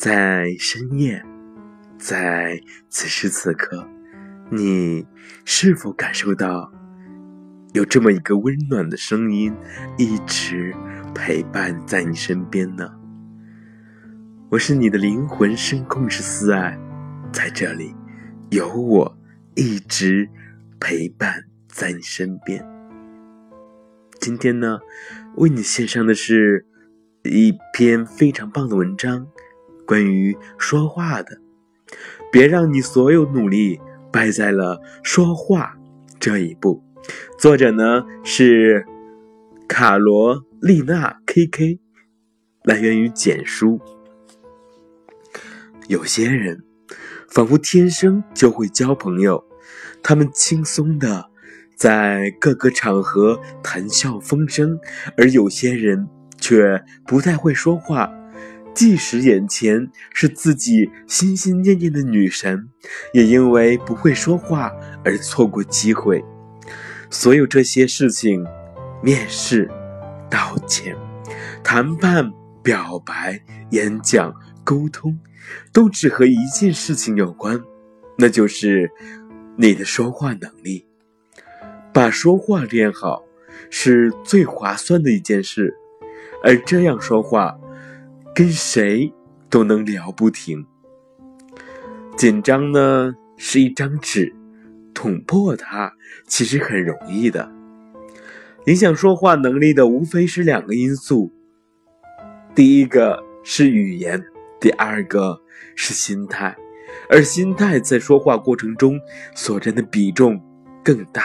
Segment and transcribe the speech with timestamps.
[0.00, 1.22] 在深夜，
[1.98, 2.58] 在
[2.88, 3.86] 此时此刻，
[4.48, 5.06] 你
[5.44, 6.72] 是否感受到
[7.74, 9.54] 有这么一个温暖的声音
[9.98, 10.74] 一直
[11.14, 12.90] 陪伴在你身边呢？
[14.48, 16.80] 我是你的灵魂声控师四爱，
[17.30, 17.94] 在这里
[18.48, 19.18] 有我
[19.54, 20.30] 一直
[20.80, 22.66] 陪伴在你身边。
[24.18, 24.78] 今天呢，
[25.36, 26.64] 为你献上的是
[27.22, 29.26] 一篇非常棒的文章。
[29.90, 31.40] 关于说话的，
[32.30, 33.80] 别让你所有努力
[34.12, 35.76] 败在了说话
[36.20, 36.80] 这一步。
[37.40, 38.86] 作者呢是
[39.66, 41.80] 卡罗丽娜 K.K，
[42.62, 43.80] 来源于简书。
[45.88, 46.62] 有些人
[47.28, 49.44] 仿佛天生就会交朋友，
[50.04, 51.28] 他们轻松的
[51.74, 54.78] 在各个场合谈笑风生，
[55.16, 58.08] 而有些人却不太会说话。
[58.74, 62.68] 即使眼前是自己心心念念的女神，
[63.12, 64.72] 也因为不会说话
[65.04, 66.24] 而错过机会。
[67.10, 68.46] 所有这些事情，
[69.02, 69.68] 面试、
[70.30, 70.96] 道歉、
[71.62, 72.32] 谈判、
[72.62, 74.32] 表白、演讲、
[74.62, 75.18] 沟通，
[75.72, 77.60] 都只和一件事情有关，
[78.16, 78.90] 那就是
[79.56, 80.86] 你的说话能力。
[81.92, 83.24] 把说话练好，
[83.68, 85.74] 是最划算的一件事，
[86.44, 87.58] 而这样说话。
[88.34, 89.12] 跟谁
[89.48, 90.64] 都能聊不停。
[92.16, 94.34] 紧张呢是一张纸，
[94.92, 95.92] 捅破它
[96.26, 97.50] 其实很容易的。
[98.66, 101.32] 影响说话能力的无非是两个因素，
[102.54, 104.22] 第一个是语言，
[104.60, 105.40] 第二个
[105.74, 106.56] 是心态，
[107.08, 109.00] 而心态在说话过程中
[109.34, 110.40] 所占的比重
[110.84, 111.22] 更大。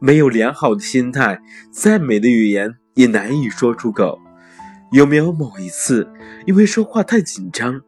[0.00, 2.76] 没有良好的心态，再美的语言。
[2.98, 4.18] 也难以说出口。
[4.90, 6.10] 有没有某一次，
[6.46, 7.80] 因为说话太紧张，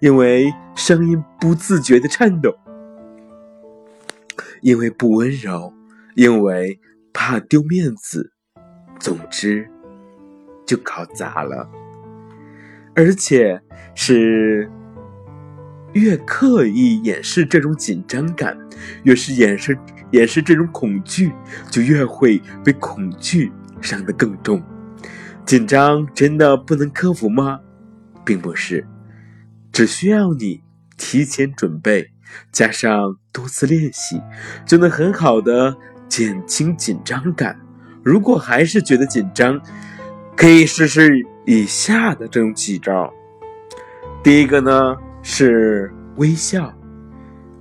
[0.00, 2.56] 因为声音不自觉的颤抖，
[4.62, 5.74] 因为不温柔，
[6.14, 6.80] 因为
[7.12, 8.32] 怕丢面子，
[8.98, 9.68] 总之
[10.64, 11.68] 就搞砸了。
[12.94, 13.60] 而且
[13.94, 14.70] 是
[15.92, 18.56] 越刻意掩饰这种紧张感，
[19.02, 19.78] 越是掩饰
[20.12, 21.30] 掩饰这种恐惧，
[21.70, 23.52] 就越会被恐惧。
[23.80, 24.62] 伤得更重，
[25.44, 27.60] 紧张真的不能克服吗？
[28.24, 28.86] 并不是，
[29.70, 30.62] 只需要你
[30.96, 32.10] 提前准备，
[32.50, 34.20] 加上多次练习，
[34.64, 35.76] 就能很好的
[36.08, 37.60] 减轻紧张感。
[38.02, 39.60] 如果还是觉得紧张，
[40.36, 43.12] 可以试试以下的这种几招。
[44.22, 46.74] 第一个呢是微笑，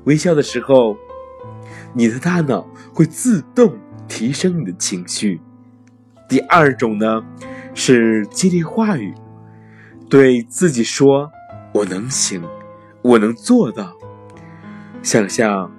[0.06, 0.98] 微笑的时候，
[1.94, 3.78] 你的大脑会自动
[4.08, 5.40] 提升你的情绪。
[6.28, 7.24] 第二种呢，
[7.74, 9.14] 是激励话语，
[10.10, 11.32] 对自己说
[11.72, 12.42] ：“我能行，
[13.04, 13.94] 我能做到。”
[15.04, 15.72] 想象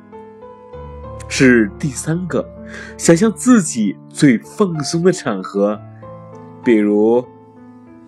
[1.28, 2.48] 是第三个，
[2.96, 5.80] 想象自己最放松的场合，
[6.62, 7.26] 比如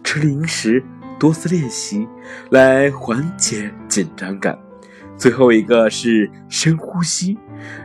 [0.05, 0.85] 吃零食，
[1.19, 2.07] 多次练习
[2.51, 4.57] 来缓解紧张感。
[5.17, 7.37] 最后一个是深呼吸，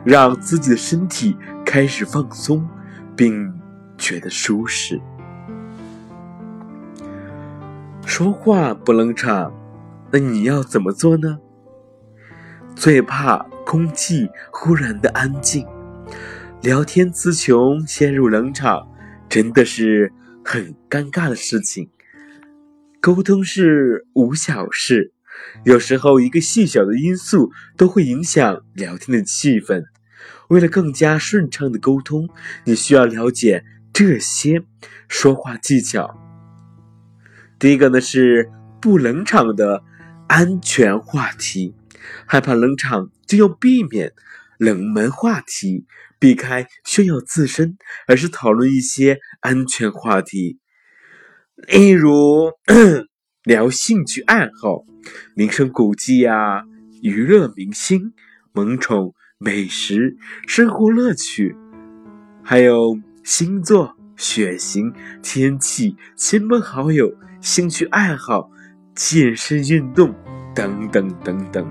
[0.03, 2.67] 让自己的身体开始放松，
[3.15, 3.62] 并。
[3.97, 4.99] 觉得舒适，
[8.05, 9.53] 说话不冷场，
[10.11, 11.39] 那你要怎么做呢？
[12.75, 15.65] 最怕空气忽然的安静，
[16.61, 18.91] 聊天词穷，陷入冷场，
[19.29, 20.11] 真的是
[20.43, 21.89] 很尴尬的事情。
[22.99, 25.13] 沟通是无小事，
[25.63, 29.83] 有时候一个细小的因素都会影响聊天的气氛。
[30.49, 32.29] 为了更加顺畅的沟通，
[32.65, 33.63] 你需要了解。
[33.93, 34.63] 这些
[35.07, 36.17] 说话技巧，
[37.59, 39.83] 第一个呢是不冷场的
[40.27, 41.75] 安全话题，
[42.25, 44.11] 害怕冷场就要避免
[44.57, 45.85] 冷门话题，
[46.17, 50.57] 避开炫耀自身，而是讨论一些安全话题，
[51.67, 52.51] 例如
[53.45, 54.85] 聊兴趣爱好、
[55.35, 56.63] 名胜古迹啊、
[57.03, 58.13] 娱乐明星、
[58.53, 60.17] 萌宠、美食、
[60.47, 61.55] 生活乐趣，
[62.43, 62.97] 还有。
[63.23, 68.51] 星座、血型、天气、亲朋好友、兴趣爱好、
[68.93, 70.13] 健身运动
[70.53, 71.65] 等等等等。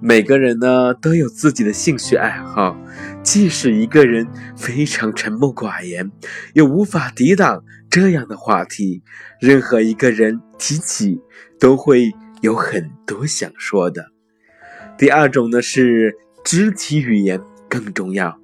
[0.00, 2.76] 每个人呢都有自己的兴趣爱好，
[3.22, 4.26] 即使一个人
[4.56, 6.10] 非常沉默寡言，
[6.54, 9.02] 也无法抵挡这样的话题。
[9.40, 11.20] 任何一个人提起，
[11.60, 14.06] 都会有很多想说的。
[14.96, 18.38] 第二种呢是肢体语言更重要。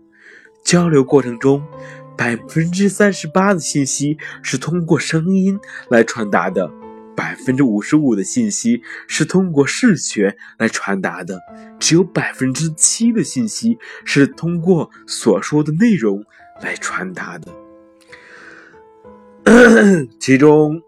[0.62, 1.62] 交流过程中，
[2.16, 6.70] 百分之三十八的信息是通过声音来传达的，
[7.16, 11.38] 百分之五十五的信息是通过视觉来传达的，
[11.78, 16.24] 只有百分之七的信息是通过所说的内容
[16.60, 17.52] 来传达的。
[20.18, 20.80] 其中，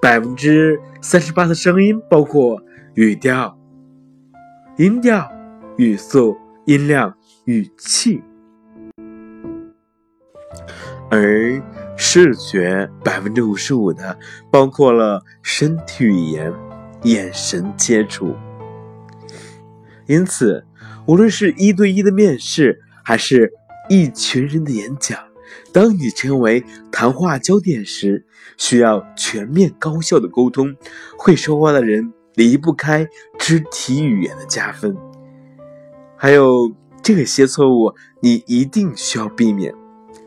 [0.00, 2.62] 百分之三十八的声音包括
[2.94, 3.58] 语调、
[4.76, 5.28] 音调、
[5.78, 6.36] 语速、
[6.66, 8.22] 音量、语气。
[11.10, 11.62] 而
[11.96, 14.18] 视觉百分之五十五的，
[14.50, 16.52] 包括了身体语言、
[17.02, 18.34] 眼神接触。
[20.06, 20.64] 因此，
[21.06, 23.52] 无论是一对一的面试，还是
[23.88, 25.18] 一群人的演讲，
[25.72, 28.26] 当你成为谈话焦点时，
[28.56, 30.74] 需要全面高效的沟通。
[31.16, 33.06] 会说话的人离不开
[33.38, 34.96] 肢体语言的加分。
[36.16, 36.72] 还有
[37.02, 39.74] 这些错误，你一定需要避免。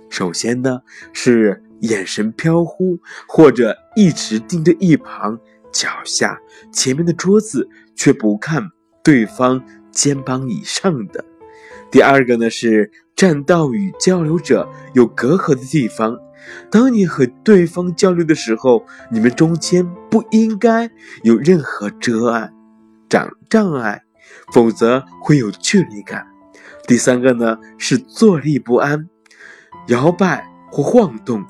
[0.09, 0.79] 首先呢，
[1.13, 5.37] 是眼神飘忽，或者一直盯着一旁
[5.71, 6.39] 脚下、
[6.71, 8.69] 前面的桌子，却不看
[9.03, 11.23] 对方肩膀以上的。
[11.91, 16.17] 第二个呢，是站到与交流者有隔阂的地方。
[16.69, 20.89] 当你和对方交流的时候，你们中间不应该
[21.23, 22.51] 有任何遮碍、
[23.09, 24.03] 障障碍，
[24.53, 26.27] 否则会有距离感。
[26.87, 29.09] 第三个呢，是坐立不安。
[29.87, 31.45] 摇摆或晃动，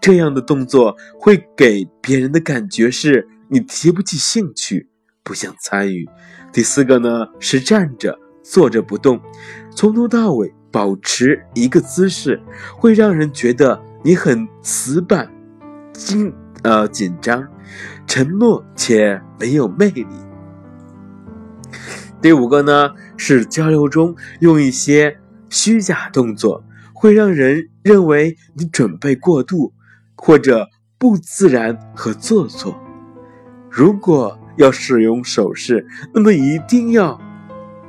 [0.00, 4.88] 这样的动作会给别人的感觉是你提不起兴趣，
[5.22, 6.08] 不想参与。
[6.52, 9.20] 第四个呢是站着、坐着不动，
[9.70, 12.40] 从头到尾保持一个姿势，
[12.76, 15.30] 会让人觉得你很死板、
[15.92, 16.32] 紧
[16.62, 17.46] 呃紧张、
[18.06, 20.06] 沉默且没有魅力。
[22.22, 25.18] 第五个呢是交流中用一些
[25.50, 26.64] 虚假动作。
[26.96, 29.74] 会让人认为你准备过度，
[30.16, 30.66] 或者
[30.96, 32.74] 不自然和做作。
[33.70, 37.20] 如果要使用手势，那么一定要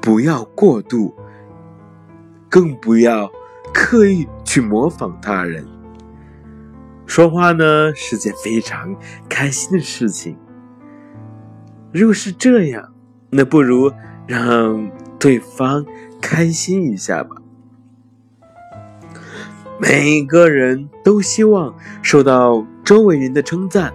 [0.01, 1.15] 不要过度，
[2.50, 3.31] 更不要
[3.74, 5.65] 刻意去模仿他人。
[7.06, 8.94] 说话呢是件非常
[9.30, 10.38] 开心的事情。
[11.94, 12.94] 如果是这样，
[13.30, 13.89] 那不如
[14.27, 15.86] 让对方
[16.21, 17.38] 开心一下吧。
[19.79, 23.94] 每个人都希望受到周围人的称赞，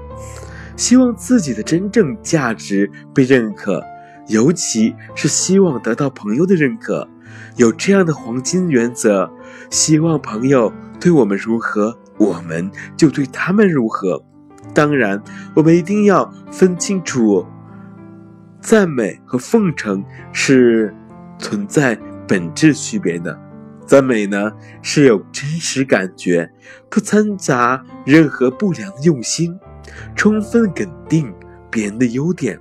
[0.77, 3.83] 希望自己的真正价值被认可，
[4.29, 7.09] 尤其是希望得到朋友的认可。
[7.57, 9.29] 有这样的黄金原则：
[9.71, 14.23] 希望朋友对我们如何，我们就对他们如何。
[14.73, 15.21] 当然，
[15.55, 17.45] 我们一定要分清楚，
[18.61, 20.95] 赞美和奉承是
[21.39, 23.37] 存在本质区别的。
[23.87, 24.53] 赞美呢
[24.83, 26.51] 是有真实感觉，
[26.89, 29.59] 不掺杂任何不良的用心，
[30.17, 31.35] 充分肯定
[31.71, 32.57] 别人的优点；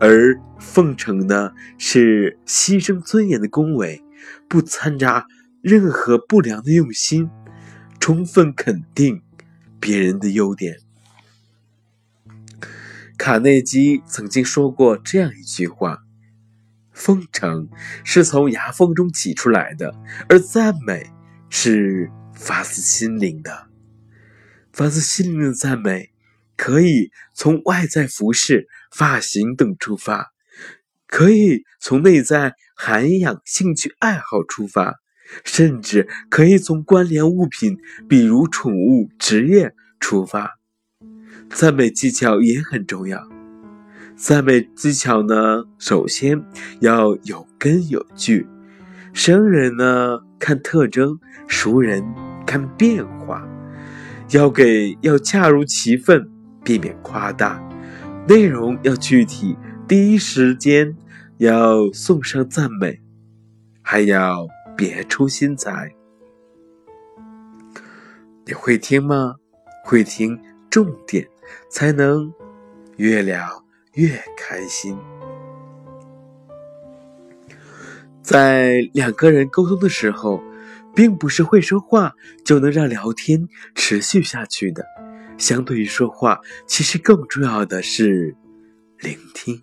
[0.00, 4.02] 而奉承呢是牺牲尊严的恭维，
[4.48, 5.26] 不掺杂
[5.62, 7.30] 任何不良的用心，
[8.00, 9.22] 充分肯定
[9.78, 10.78] 别人的优点。
[13.16, 16.02] 卡内基曾经说过这样一句话。
[17.00, 17.70] 奉承
[18.04, 19.94] 是从牙缝中挤出来的，
[20.28, 21.10] 而赞美
[21.48, 23.68] 是发自心灵的。
[24.70, 26.10] 发自心灵的赞美，
[26.58, 30.32] 可以从外在服饰、发型等出发，
[31.06, 35.00] 可以从内在涵养、兴趣爱好出发，
[35.42, 37.78] 甚至可以从关联物品，
[38.10, 40.58] 比如宠物、职业出发。
[41.48, 43.39] 赞美技巧也很重要。
[44.20, 46.44] 赞美技巧呢，首先
[46.80, 48.46] 要有根有据。
[49.14, 52.04] 生人呢看特征，熟人
[52.46, 53.48] 看变化。
[54.28, 56.30] 要给要恰如其分，
[56.62, 57.66] 避免夸大。
[58.28, 59.56] 内容要具体，
[59.88, 60.94] 第一时间
[61.38, 63.00] 要送上赞美，
[63.80, 64.46] 还要
[64.76, 65.94] 别出心裁。
[68.44, 69.36] 你会听吗？
[69.82, 71.26] 会听重点，
[71.70, 72.30] 才能
[72.98, 73.59] 越聊。
[73.94, 74.96] 越开心。
[78.22, 80.40] 在两个人沟通的时候，
[80.94, 84.84] 并不是会说话就能让聊天持续下去的。
[85.36, 88.36] 相对于说话，其实更重要的是
[88.98, 89.62] 聆听。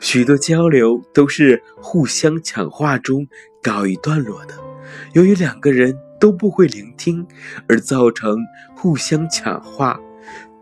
[0.00, 3.26] 许多交流都是互相抢话中
[3.62, 4.54] 告一段落的。
[5.12, 7.26] 由于两个人都不会聆听，
[7.68, 8.36] 而造成
[8.74, 10.00] 互相抢话。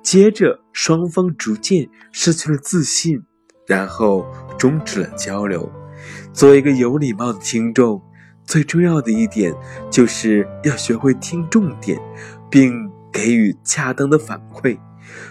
[0.02, 3.22] 接着，双方逐渐失去了自信，
[3.66, 4.26] 然后
[4.58, 5.70] 终止了交流。
[6.32, 8.02] 做一个有礼貌的听众，
[8.44, 9.54] 最重要的一点
[9.90, 12.00] 就是要学会听重点，
[12.50, 14.78] 并给予恰当的反馈。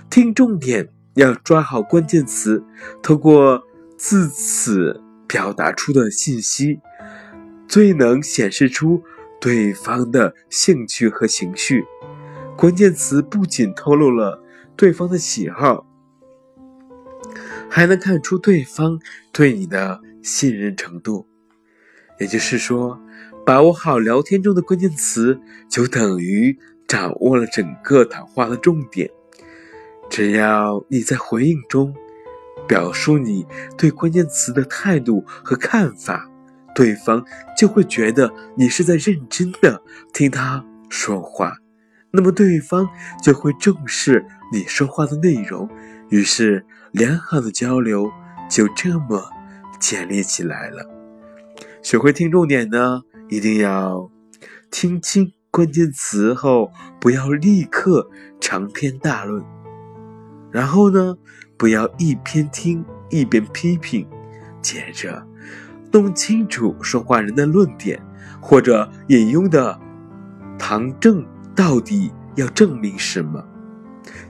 [0.10, 2.64] 听重点要抓好关键词，
[3.02, 3.62] 透过
[3.98, 6.80] 自此表达出的信息，
[7.68, 9.02] 最能显示出
[9.40, 11.84] 对方的兴趣和情绪。
[12.56, 14.41] 关键词不仅透露了
[14.82, 15.86] 对方的喜好，
[17.70, 19.00] 还能看出对方
[19.32, 21.28] 对你的信任程度。
[22.20, 23.00] 也就是说，
[23.46, 26.58] 把握好聊天中的关键词，就等于
[26.88, 29.08] 掌握了整个谈话的重点。
[30.10, 31.94] 只要你在回应中
[32.68, 33.46] 表述你
[33.78, 36.28] 对关键词的态度和看法，
[36.74, 37.24] 对方
[37.56, 41.61] 就会觉得你是在认真的听他说话，
[42.12, 42.88] 那么对方
[43.24, 45.70] 就会重视你说话的内容，
[46.10, 48.12] 于是良好的交流
[48.50, 49.24] 就这么
[49.80, 50.86] 建立起来了。
[51.82, 54.12] 学会听重点呢，一定要
[54.70, 59.44] 听清关键词后，不要立刻长篇大论。
[60.52, 61.16] 然后呢，
[61.58, 64.06] 不要一边听一边批评。
[64.62, 65.26] 接着，
[65.92, 68.00] 弄清楚说话人的论点
[68.40, 69.80] 或者引用的
[70.60, 73.44] 旁证到底要证明什么。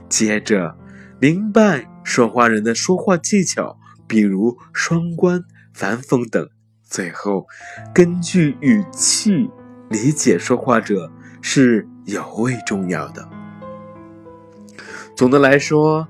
[0.08, 0.76] 接着，
[1.20, 6.48] 明白说话人的说话技巧，比如双关、反讽等。
[6.82, 7.46] 最后，
[7.94, 9.48] 根据语气
[9.88, 11.10] 理解说话者
[11.40, 13.26] 是尤为重要的。
[15.16, 16.06] 总的来说，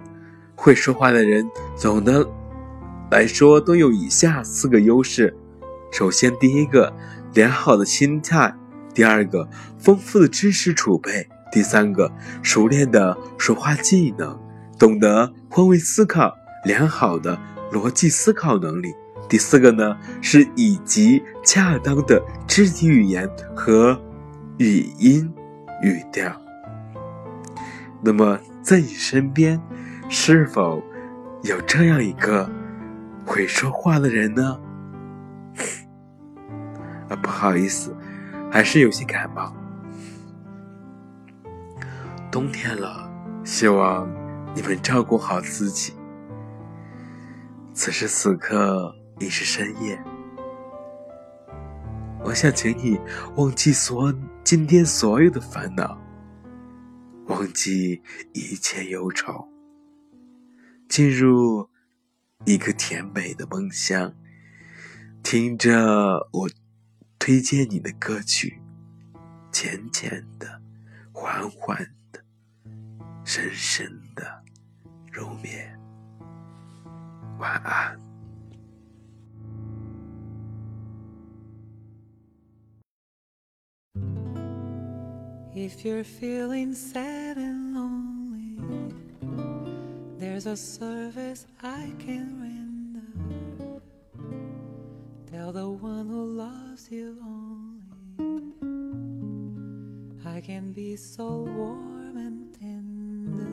[0.57, 2.27] 会说话的人总的
[3.11, 5.37] 来说都有以下四个优势：
[5.93, 6.93] 首先，第一个，
[7.35, 8.53] 良好的心态；
[8.95, 14.39] 第二个，丰富的知识储备；第三个，熟练的说话技能，
[14.79, 16.35] 懂得换位思考，
[16.65, 17.39] 良好的
[17.73, 18.93] 逻辑思考能力。
[19.29, 23.99] 第四个呢，是以及恰当的肢体语言和
[24.59, 25.33] 语音
[25.83, 26.31] 语调。
[28.03, 29.59] 那么，在你身边，
[30.11, 30.83] 是否
[31.43, 32.51] 有这样一个
[33.25, 34.59] 会说话的人呢？
[37.09, 37.97] 啊，不好意思，
[38.53, 39.57] 还是有些感冒。
[42.31, 43.11] 冬天了，
[43.43, 44.07] 希望
[44.55, 45.95] 你们照顾好自己。
[47.73, 48.95] 此时此刻。
[49.21, 50.03] 已是深夜，
[52.25, 52.99] 我想请你
[53.37, 55.97] 忘记所今天所有的烦恼，
[57.27, 59.47] 忘记一切忧愁，
[60.89, 61.69] 进入
[62.45, 64.13] 一个甜美的梦乡，
[65.23, 66.51] 听着我
[67.25, 68.61] 推荐你的歌曲，
[69.53, 70.61] 浅浅的，
[71.13, 71.79] 缓缓
[72.11, 72.21] 的，
[73.25, 74.43] 深深的
[75.13, 75.79] 入眠，
[77.39, 77.97] 晚安。
[85.55, 88.59] If you're feeling sad and lonely,
[90.19, 92.62] there's a service I can render.
[95.53, 97.85] The one who loves you only,
[100.25, 103.53] I can be so warm and tender.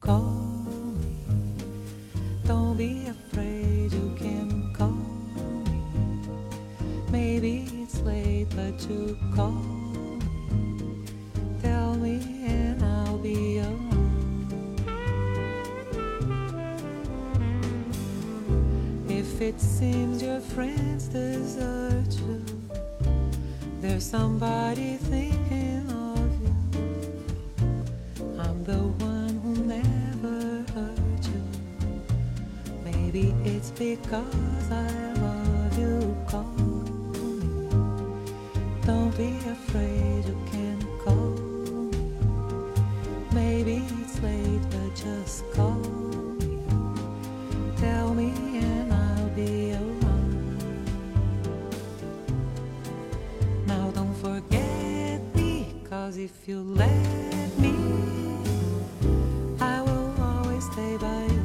[0.00, 0.64] Call
[0.96, 1.14] me,
[2.46, 4.96] don't be afraid, you can call
[5.66, 5.82] me.
[7.12, 9.79] Maybe it's late, but you call
[19.60, 22.44] seems your friends desert you,
[23.80, 26.54] there's somebody thinking of you.
[28.38, 31.42] I'm the one who never hurt you.
[32.84, 36.16] Maybe it's because I love you.
[36.28, 37.68] Call me.
[38.86, 41.30] don't be afraid, you can call
[41.66, 41.90] me.
[43.32, 45.89] Maybe it's late, but just call
[56.20, 57.74] if you let me,
[59.58, 61.44] I will always stay by you.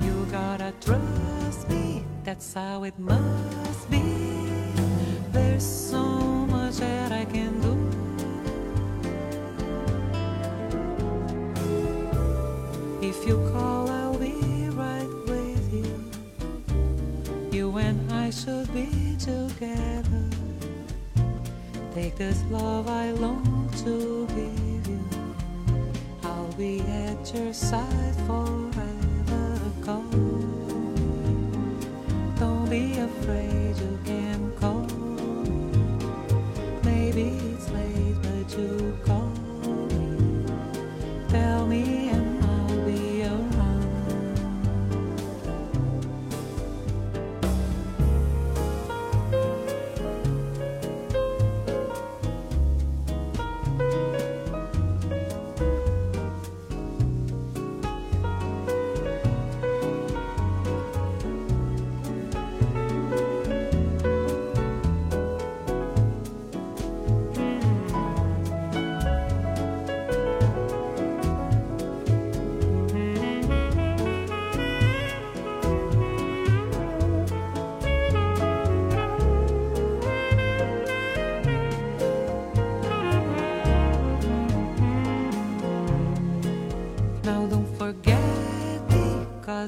[0.00, 4.00] You gotta trust me, that's how it must be.
[5.32, 6.02] There's so
[6.46, 7.74] much that I can do.
[13.06, 15.92] If you call, I'll be right with you.
[17.52, 19.91] You and I should be together.
[21.94, 25.00] Take this love I long to give you.
[26.22, 29.60] I'll be at your side forever.
[29.84, 30.02] Call.
[32.38, 33.61] Don't be afraid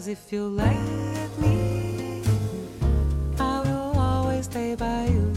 [0.04, 2.23] cause if you let me,
[3.38, 5.32] I will always stay by you.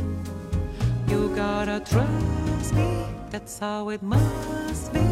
[1.07, 5.07] You gotta trust me, that's how it must be.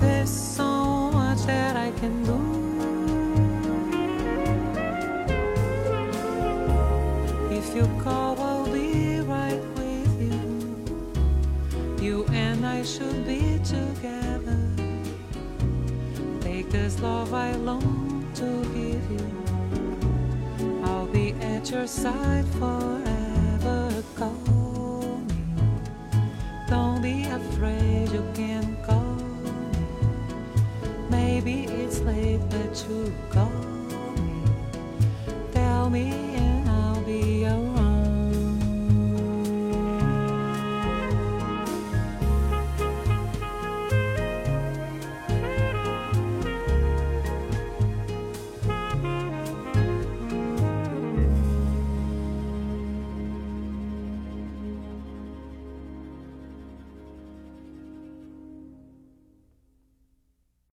[0.00, 2.38] There's so much that I can do.
[7.58, 10.40] If you call, I'll be right with you.
[12.04, 14.58] You and I should be together.
[16.40, 18.03] Take this love I long
[18.44, 19.26] to give you.
[20.84, 24.02] I'll be at your side forever.
[24.16, 24.34] Call
[25.28, 25.64] me.
[26.68, 28.73] Don't be afraid, you can